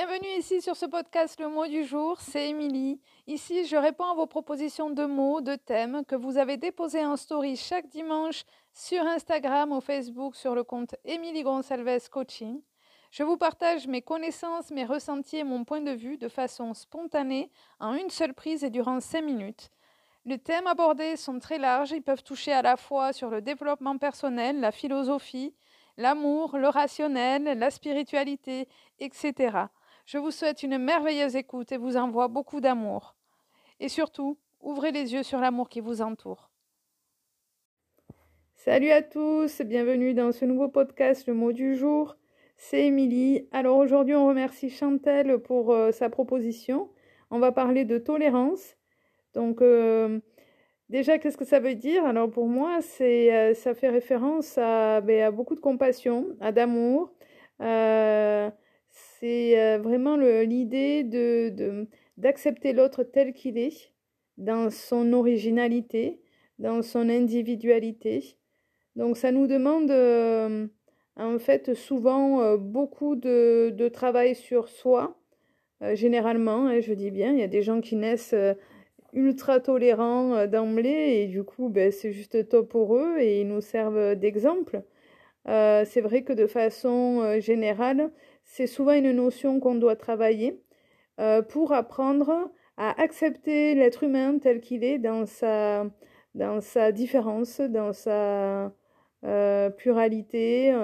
[0.00, 3.00] Bienvenue ici sur ce podcast Le mot du jour, c'est Émilie.
[3.26, 7.16] Ici, je réponds à vos propositions de mots, de thèmes que vous avez déposés en
[7.16, 12.62] story chaque dimanche sur Instagram ou Facebook sur le compte Émilie Gonsalves Coaching.
[13.10, 17.50] Je vous partage mes connaissances, mes ressentis et mon point de vue de façon spontanée,
[17.80, 19.72] en une seule prise et durant 5 minutes.
[20.26, 23.98] Les thèmes abordés sont très larges, ils peuvent toucher à la fois sur le développement
[23.98, 25.56] personnel, la philosophie,
[25.96, 28.68] l'amour, le rationnel, la spiritualité,
[29.00, 29.66] etc.
[30.10, 33.14] Je vous souhaite une merveilleuse écoute et vous envoie beaucoup d'amour.
[33.78, 36.48] Et surtout, ouvrez les yeux sur l'amour qui vous entoure.
[38.56, 42.16] Salut à tous, bienvenue dans ce nouveau podcast Le mot du jour.
[42.56, 43.50] C'est Émilie.
[43.52, 46.88] Alors aujourd'hui, on remercie Chantel pour euh, sa proposition.
[47.30, 48.78] On va parler de tolérance.
[49.34, 50.20] Donc, euh,
[50.88, 52.06] Déjà, qu'est-ce que ça veut dire?
[52.06, 57.12] Alors pour moi, c'est, euh, ça fait référence ben, à, beaucoup de compassion, à d'amour.
[58.88, 61.86] Euh, c'est euh, vraiment l'idée de,
[62.16, 63.92] d'accepter l'autre tel qu'il est,
[64.36, 66.20] dans son originalité,
[66.58, 68.38] dans son individualité.
[68.96, 69.90] Donc ça nous demande
[71.16, 75.18] en fait souvent beaucoup de, de, travail sur soi,
[75.94, 78.34] généralement, hein, je dis bien, il y a des gens qui naissent
[79.12, 83.48] ultra tolérants euh, d'emblée et du coup ben, c'est juste top pour eux et ils
[83.48, 84.82] nous servent d'exemple.
[85.48, 88.10] Euh, c'est vrai que de façon euh, générale,
[88.48, 90.60] c'est souvent une notion qu'on doit travailler
[91.48, 95.84] pour apprendre à accepter l'être humain tel qu'il est dans sa,
[96.34, 98.72] dans sa différence, dans sa
[99.76, 100.74] pluralité.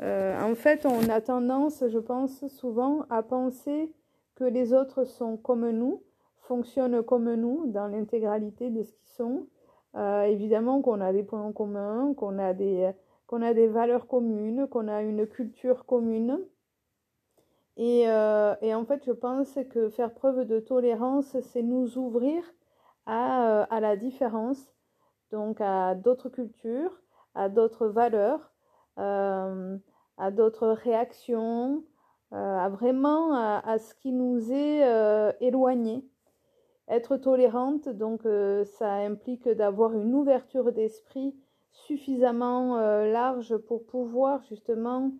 [0.00, 3.92] en fait, on a tendance, je pense, souvent à penser
[4.34, 6.02] que les autres sont comme nous,
[6.42, 9.46] fonctionnent comme nous dans l'intégralité de ce qu'ils sont.
[9.96, 12.90] Euh, évidemment qu'on a des points communs, qu'on a des,
[13.26, 16.40] qu'on a des valeurs communes, qu'on a une culture commune.
[17.76, 22.44] Et, euh, et, en fait, je pense que faire preuve de tolérance, c'est nous ouvrir
[23.06, 24.72] à, euh, la différence,
[25.32, 27.00] donc à d'autres cultures,
[27.34, 28.52] à d'autres valeurs,
[28.98, 29.76] euh,
[30.18, 31.84] à d'autres réactions,
[32.30, 36.04] à vraiment à, à, ce qui nous est éloigné.
[36.88, 38.22] Être tolérante, donc
[38.64, 41.34] ça implique d'avoir une ouverture d'esprit
[41.72, 45.12] suffisamment large pour pouvoir justement,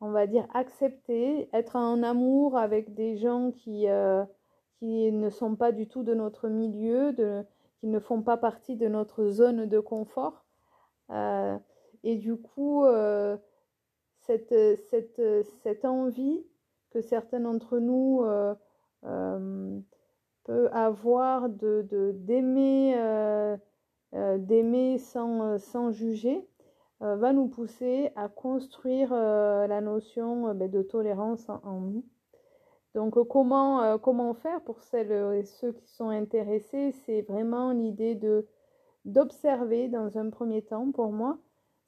[0.00, 4.24] on va dire, accepter, être en amour avec des gens qui, euh,
[4.78, 7.44] qui ne sont pas du tout de notre milieu, de,
[7.80, 10.44] qui ne font pas partie de notre zone de confort.
[11.10, 11.56] Euh,
[12.02, 13.36] et du coup, euh,
[14.20, 14.54] cette,
[14.90, 15.22] cette,
[15.62, 16.44] cette envie
[16.90, 18.24] que certains d'entre nous
[20.44, 22.12] peut avoir de
[24.38, 26.46] d'aimer sans, sans juger
[27.02, 32.04] euh, va nous pousser à construire euh, la notion ben, de tolérance en, nous.
[32.94, 36.92] Donc comment, comment faire pour celles et ceux qui sont intéressés?
[37.04, 38.46] C'est vraiment l'idée de
[39.04, 41.38] d'observer dans un premier temps pour moi,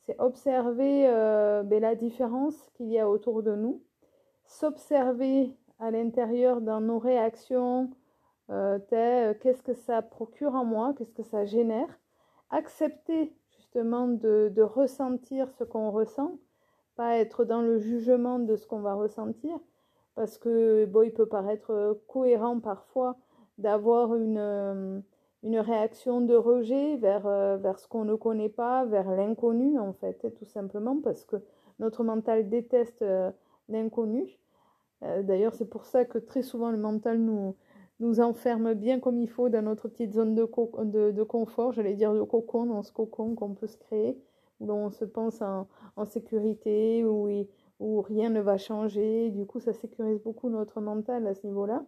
[0.03, 1.07] c'est observer
[1.65, 3.83] ben, la différence qu'il y a autour de nous,
[4.45, 7.91] s'observer à l'intérieur dans nos réactions,
[8.51, 11.89] euh, euh, qu'est-ce que ça procure en moi, qu'est-ce que ça génère,
[12.51, 13.33] accepter
[13.69, 16.39] justement de, de ressentir ce qu'on ressent,
[16.97, 19.59] pas être dans le jugement de ce qu'on va ressentir,
[20.15, 23.17] parce que bon, il peut paraître cohérent parfois
[23.59, 25.01] d'avoir une, euh,
[25.43, 29.93] une réaction de rejet vers, euh, vers ce qu'on ne connaît pas, vers l'inconnu en
[29.93, 31.37] fait, tout simplement parce que
[31.79, 33.31] notre mental déteste euh,
[33.69, 34.39] l'inconnu.
[35.05, 37.55] Euh, d'ailleurs, c'est pour ça que très souvent le mental nous,
[38.01, 42.15] nous enferme bien comme il faut dans notre petite zone de, de, confort, j'allais dire
[42.15, 44.17] de cocon, dans ce cocon qu'on peut se créer,
[44.61, 47.29] où on se pense en, sécurité, où,
[47.81, 49.31] où rien ne va changer.
[49.31, 51.85] Du coup, ça sécurise beaucoup notre mental à ce niveau-là.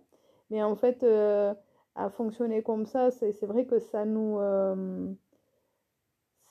[0.51, 1.55] Mais en fait, euh,
[1.95, 5.07] à fonctionner comme ça, c'est vrai que ça nous, euh,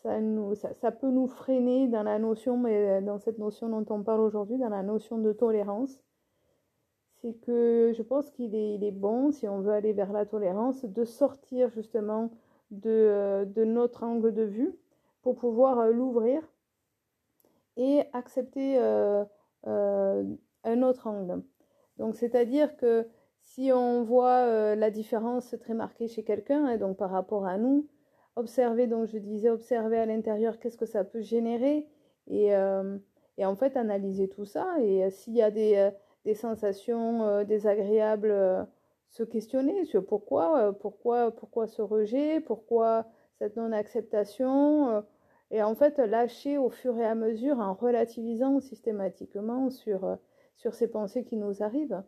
[0.04, 3.86] ça, nous ça, ça, peut nous freiner dans la notion, mais dans cette notion dont
[3.94, 6.00] on parle aujourd'hui, dans la notion de tolérance
[7.22, 10.26] c'est que je pense qu'il est, il est bon, si on veut aller vers la
[10.26, 12.32] tolérance, de sortir justement
[12.72, 14.74] de, euh, de notre angle de vue
[15.22, 16.42] pour pouvoir euh, l'ouvrir
[17.76, 19.24] et accepter euh,
[19.66, 21.44] un autre angle.
[21.98, 23.08] Donc, c'est-à-dire que
[23.42, 27.88] si on voit la différence très marquée chez quelqu'un, hein, donc par rapport à nous,
[28.36, 31.88] observer, donc je disais, observer à l'intérieur qu'est-ce que ça peut générer
[32.28, 32.48] et,
[33.38, 34.80] et en fait analyser tout ça.
[34.82, 35.90] Et s'il y a des
[36.26, 38.64] des sensations euh, désagréables, euh,
[39.10, 43.06] se questionner sur pourquoi, euh, pourquoi, pourquoi ce rejet, pourquoi
[43.38, 45.02] cette non-acceptation,
[45.50, 50.18] et en fait lâcher au fur et à mesure en relativisant systématiquement sur,
[50.58, 52.04] sur ces pensées qui nous arrivent,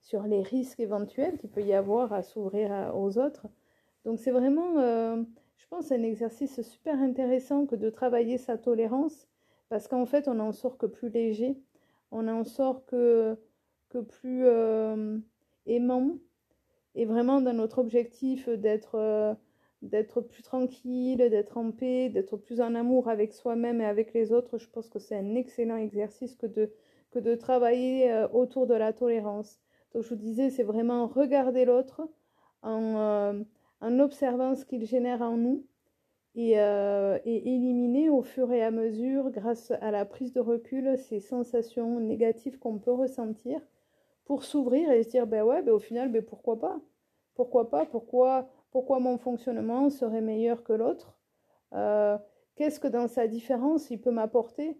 [0.00, 3.46] sur les risques éventuels qu'il peut y avoir à s'ouvrir aux autres.
[4.04, 9.28] Donc c'est vraiment, je pense, un exercice super intéressant que de travailler sa tolérance,
[9.68, 11.56] parce qu'en fait, on n'en sort que plus léger,
[12.12, 13.36] on n'en sort que,
[13.88, 15.18] que plus euh,
[15.66, 16.18] aimant,
[16.94, 19.36] et vraiment dans notre objectif d'être
[19.82, 24.32] d'être plus tranquille, d'être en paix, d'être plus en amour avec soi-même et avec les
[24.32, 26.72] autres, je pense que c'est un excellent exercice que de,
[27.10, 29.58] que de travailler euh, autour de la tolérance.
[29.92, 32.08] Donc je vous disais, c'est vraiment regarder l'autre
[32.62, 33.42] en, euh,
[33.80, 35.66] en, observant ce qu'il génère en nous
[36.34, 40.96] et, euh, et, éliminer au fur et à mesure, grâce à la prise de recul,
[40.98, 43.60] ces sensations négatives qu'on peut ressentir
[44.24, 46.80] pour s'ouvrir et se dire, ben ouais, ben au final, ben pourquoi pas?
[47.34, 47.86] Pourquoi pas?
[47.86, 51.14] Pourquoi pourquoi mon fonctionnement serait meilleur que l'autre?
[51.74, 52.18] Euh,
[52.56, 54.78] Qu'est-ce que dans sa différence il peut m'apporter?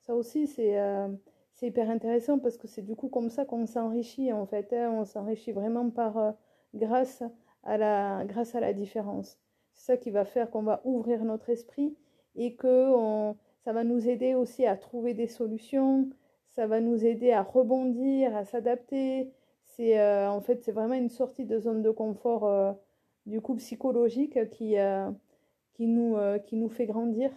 [0.00, 1.08] Ça aussi, euh,
[1.54, 4.72] c'est hyper intéressant parce que c'est du coup comme ça qu'on s'enrichit en fait.
[4.72, 4.90] Hein.
[4.92, 6.32] on s'enrichit vraiment par euh,
[6.74, 7.22] grâce,
[7.64, 9.38] à la, grâce à la différence.
[9.74, 11.96] C'est ça qui va faire qu'on va ouvrir notre esprit
[12.36, 12.92] et que
[13.64, 16.08] ça va nous aider aussi à trouver des solutions,
[16.50, 19.30] ça va nous aider à rebondir, à s'adapter.
[19.66, 22.76] C'est en fait c'est vraiment une sortie de zone de confort
[23.26, 25.10] du coup psychologique qui, euh,
[25.74, 27.30] qui, nous, euh, qui nous fait grandir.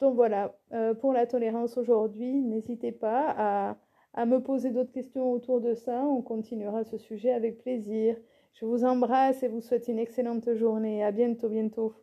[0.00, 3.76] Donc voilà, euh, pour la tolérance aujourd'hui, n'hésitez pas à,
[4.14, 6.04] à me poser d'autres questions autour de ça.
[6.04, 8.16] On continuera ce sujet avec plaisir.
[8.52, 11.02] Je vous embrasse et vous souhaite une excellente journée.
[11.02, 11.96] À bientôt, bientôt.